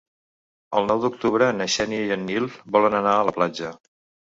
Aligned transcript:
El 0.79 0.89
nou 0.91 1.01
d'octubre 1.03 1.51
na 1.59 1.69
Xènia 1.75 2.07
i 2.09 2.17
en 2.17 2.25
Nil 2.31 2.51
volen 2.79 2.99
anar 3.03 3.15
a 3.21 3.31
la 3.31 3.37
platja. 3.39 3.73